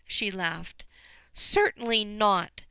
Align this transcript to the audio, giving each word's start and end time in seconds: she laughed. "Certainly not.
she 0.07 0.31
laughed. 0.31 0.83
"Certainly 1.35 2.05
not. 2.05 2.49